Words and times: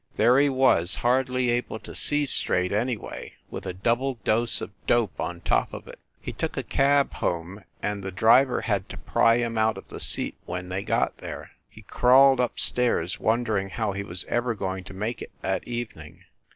There 0.15 0.39
he 0.39 0.49
was, 0.49 0.95
hardly 1.05 1.51
able 1.51 1.77
to 1.77 1.93
see 1.93 2.25
straight 2.25 2.71
anyway, 2.71 3.33
with 3.51 3.67
a 3.67 3.73
double 3.73 4.15
dose 4.23 4.59
of 4.59 4.71
dope 4.87 5.19
on 5.19 5.41
top 5.41 5.75
of 5.75 5.87
it. 5.87 5.99
He 6.19 6.33
took 6.33 6.57
a 6.57 6.63
cab 6.63 7.13
home, 7.13 7.65
and 7.83 8.01
the 8.01 8.09
driver 8.11 8.61
had 8.61 8.89
to 8.89 8.97
pry 8.97 9.35
him 9.37 9.59
out 9.59 9.77
of 9.77 9.87
the 9.89 9.99
seat 9.99 10.35
when 10.47 10.69
they 10.69 10.81
got 10.81 11.19
there. 11.19 11.51
He 11.69 11.83
crawled 11.83 12.39
up 12.39 12.59
stairs, 12.59 13.19
wondering 13.19 13.69
how 13.69 13.91
he 13.91 14.01
was 14.01 14.25
ever 14.25 14.55
going 14.55 14.85
to 14.85 14.95
make 14.95 15.21
it 15.21 15.29
that 15.43 15.67
evening. 15.67 16.23